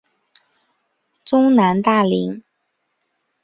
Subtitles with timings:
[1.23, 2.41] 中南大羚。